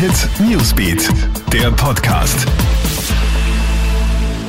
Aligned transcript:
Hit 0.00 0.30
Newsbeat, 0.40 1.10
der 1.52 1.70
Podcast. 1.72 2.46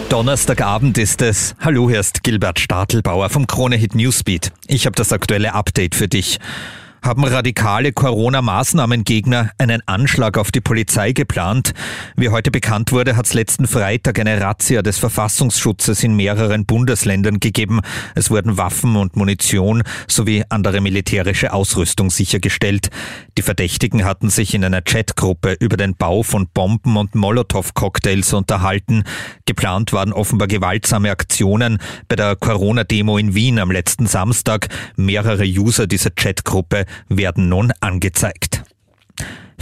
Donnerstagabend 0.08 0.98
ist 0.98 1.22
es. 1.22 1.56
Hallo, 1.60 1.90
hier 1.90 2.00
ist 2.00 2.24
Gilbert 2.24 2.58
Stadelbauer 2.58 3.30
vom 3.30 3.48
Krone 3.48 3.76
Hit 3.76 3.94
Newsbeat. 3.94 4.54
Ich 4.68 4.86
habe 4.86 4.96
das 4.96 5.12
aktuelle 5.12 5.54
Update 5.54 5.94
für 5.94 6.08
dich 6.08 6.40
haben 7.04 7.24
radikale 7.24 7.94
Corona-Maßnahmengegner 7.94 9.52
einen 9.58 9.82
Anschlag 9.88 10.38
auf 10.38 10.52
die 10.52 10.62
Polizei 10.62 11.14
geplant. 11.14 11.74
Wie 12.16 12.30
heute 12.30 12.52
bekannt 12.52 12.92
wurde, 12.92 13.16
hat 13.16 13.26
es 13.26 13.34
letzten 13.34 13.66
Freitag 13.66 14.20
eine 14.20 14.40
Razzia 14.40 14.84
des 14.84 15.00
Verfassungsschutzes 15.00 16.04
in 16.04 16.16
mehreren 16.16 16.66
Bundesländern 16.66 17.40
gegeben. 17.40 17.82
Es 18.14 18.30
wurden 18.30 18.58
Waffen 18.58 18.96
und 18.96 19.16
Munition 19.16 19.82
sowie 20.08 20.44
andere 20.50 20.80
militärische 20.80 21.54
Ausrüstung 21.54 22.12
sichergestellt. 22.12 22.90
Die 23.38 23.42
Verdächtigen 23.42 24.06
hatten 24.06 24.30
sich 24.30 24.54
in 24.54 24.64
einer 24.64 24.84
Chatgruppe 24.84 25.54
über 25.60 25.78
den 25.78 25.96
Bau 25.96 26.22
von 26.22 26.48
Bomben 26.54 26.98
und 26.98 27.16
Molotow-Cocktails 27.16 28.34
unterhalten. 28.34 29.06
Geplant 29.46 29.92
waren 29.92 30.14
offenbar 30.14 30.48
gewaltsame 30.48 31.10
Aktionen 31.10 31.80
bei 32.08 32.16
der 32.16 32.36
Corona-Demo 32.36 33.18
in 33.18 33.34
Wien 33.34 33.58
am 33.58 33.72
letzten 33.72 34.06
Samstag. 34.06 34.68
Mehrere 34.98 35.46
User 35.46 35.88
dieser 35.88 36.12
Chatgruppe 36.12 36.86
werden 37.10 37.50
nun 37.50 37.72
angezeigt. 37.80 38.64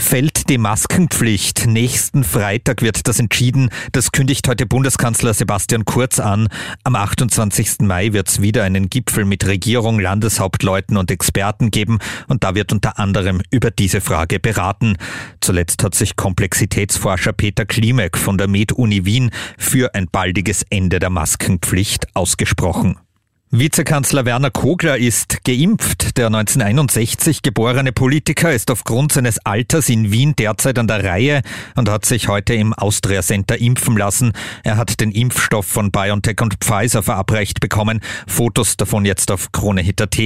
Fällt 0.00 0.48
die 0.48 0.58
Maskenpflicht? 0.58 1.66
Nächsten 1.66 2.24
Freitag 2.24 2.80
wird 2.80 3.06
das 3.06 3.20
entschieden. 3.20 3.68
Das 3.92 4.12
kündigt 4.12 4.48
heute 4.48 4.64
Bundeskanzler 4.66 5.34
Sebastian 5.34 5.84
Kurz 5.84 6.18
an. 6.18 6.48
Am 6.84 6.96
28. 6.96 7.80
Mai 7.82 8.12
wird 8.12 8.28
es 8.28 8.40
wieder 8.40 8.64
einen 8.64 8.88
Gipfel 8.88 9.24
mit 9.24 9.46
Regierung, 9.46 10.00
Landeshauptleuten 10.00 10.96
und 10.96 11.10
Experten 11.10 11.70
geben 11.70 11.98
und 12.28 12.42
da 12.42 12.54
wird 12.54 12.72
unter 12.72 12.98
anderem 12.98 13.42
über 13.50 13.70
diese 13.70 14.00
Frage 14.00 14.40
beraten. 14.40 14.96
Zuletzt 15.40 15.84
hat 15.84 15.94
sich 15.94 16.16
Komplexitätsforscher 16.16 17.34
Peter 17.34 17.66
Klimek 17.66 18.16
von 18.16 18.38
der 18.38 18.48
Med-Uni 18.48 19.04
Wien 19.04 19.30
für 19.58 19.94
ein 19.94 20.08
baldiges 20.10 20.64
Ende 20.70 20.98
der 20.98 21.10
Maskenpflicht 21.10 22.06
ausgesprochen. 22.16 22.96
Vizekanzler 23.52 24.26
Werner 24.26 24.52
Kogler 24.52 24.96
ist 24.96 25.42
geimpft. 25.42 26.16
Der 26.16 26.26
1961 26.26 27.42
geborene 27.42 27.90
Politiker 27.90 28.52
ist 28.52 28.70
aufgrund 28.70 29.10
seines 29.10 29.44
Alters 29.44 29.88
in 29.88 30.12
Wien 30.12 30.36
derzeit 30.36 30.78
an 30.78 30.86
der 30.86 31.02
Reihe 31.02 31.42
und 31.74 31.88
hat 31.88 32.06
sich 32.06 32.28
heute 32.28 32.54
im 32.54 32.72
Austria 32.72 33.22
Center 33.22 33.60
impfen 33.60 33.96
lassen. 33.96 34.34
Er 34.62 34.76
hat 34.76 35.00
den 35.00 35.10
Impfstoff 35.10 35.66
von 35.66 35.90
BioNTech 35.90 36.40
und 36.42 36.58
Pfizer 36.60 37.02
verabreicht 37.02 37.58
bekommen. 37.58 37.98
Fotos 38.28 38.76
davon 38.76 39.04
jetzt 39.04 39.32
auf 39.32 39.50
KroneHit.at. 39.50 40.16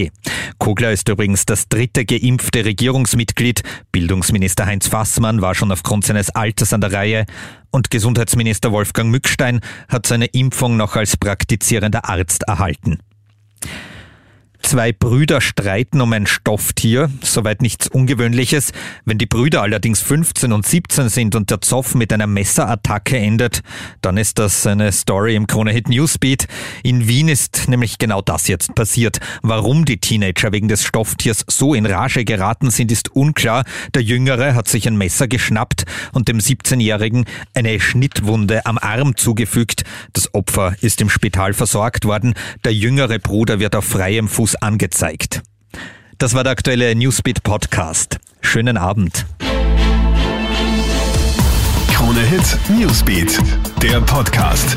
Kogler 0.58 0.92
ist 0.92 1.08
übrigens 1.08 1.47
das 1.47 1.70
dritte 1.70 2.05
geimpfte 2.05 2.67
Regierungsmitglied. 2.67 3.62
Bildungsminister 3.91 4.67
Heinz 4.67 4.89
Fassmann 4.89 5.41
war 5.41 5.55
schon 5.55 5.72
aufgrund 5.72 6.05
seines 6.05 6.28
Alters 6.28 6.75
an 6.75 6.83
der 6.83 6.92
Reihe. 6.92 7.25
Und 7.70 7.91
Gesundheitsminister 7.91 8.70
Wolfgang 8.70 9.11
Mückstein 9.11 9.62
hat 9.89 10.05
seine 10.05 10.27
Impfung 10.27 10.77
noch 10.77 10.95
als 10.95 11.17
praktizierender 11.17 12.06
Arzt 12.06 12.42
erhalten. 12.42 12.98
Zwei 14.65 14.93
Brüder 14.93 15.43
streiten 15.43 16.01
um 16.01 16.12
ein 16.15 16.27
Stofftier, 16.27 17.11
soweit 17.23 17.61
nichts 17.61 17.87
Ungewöhnliches. 17.87 18.73
Wenn 19.05 19.19
die 19.19 19.27
Brüder 19.27 19.61
allerdings 19.61 20.01
15 20.01 20.53
und 20.53 20.67
17 20.67 21.11
sind 21.11 21.34
und 21.37 21.51
der 21.51 21.61
Zoff 21.61 21.95
mit 21.95 22.12
einer 22.15 22.27
Messerattacke 22.27 23.17
endet, 23.19 23.61
dann 24.01 24.17
ist 24.17 24.39
das 24.39 24.67
eine 24.67 24.91
Story 24.91 25.37
im 25.37 25.47
Kronehit 25.47 25.91
Newsbeat. 25.91 26.48
In 26.83 27.07
Wien 27.07 27.29
ist 27.29 27.69
nämlich 27.69 27.98
genau 27.98 28.23
das 28.23 28.48
jetzt 28.48 28.75
passiert. 28.75 29.20
Warum 29.42 29.85
die 29.85 30.01
Teenager 30.01 30.51
wegen 30.51 30.69
des 30.69 30.83
Stofftiers 30.83 31.45
so 31.47 31.75
in 31.75 31.85
Rage 31.85 32.25
geraten 32.25 32.70
sind, 32.70 32.91
ist 32.91 33.15
unklar. 33.15 33.65
Der 33.95 34.03
Jüngere 34.03 34.55
hat 34.55 34.69
sich 34.69 34.89
ein 34.89 34.97
Messer 34.97 35.29
geschnappt 35.29 35.85
und 36.12 36.27
dem 36.27 36.39
17-Jährigen 36.39 37.27
eine 37.53 37.79
Schnittwunde 37.79 38.65
am 38.65 38.79
Arm 38.79 39.15
zugefügt. 39.15 39.85
Das 40.15 40.33
Opfer 40.35 40.75
ist 40.81 41.02
im 41.02 41.11
Spital 41.11 41.52
versorgt 41.52 42.07
worden. 42.07 42.33
Der 42.64 42.73
jüngere 42.73 43.19
Bruder 43.19 43.61
wird 43.61 43.77
auf 43.77 43.85
freiem 43.85 44.27
Fuß 44.27 44.55
angezeigt. 44.64 45.42
Das 46.19 46.35
war 46.35 46.42
der 46.42 46.52
aktuelle 46.52 46.95
Newsbeat 46.95 47.42
Podcast. 47.42 48.19
Schönen 48.41 48.77
Abend. 48.77 49.27
Krone 51.92 52.20
Hit 52.20 52.58
Newsbeat, 52.70 53.39
der 53.83 54.01
Podcast. 54.01 54.75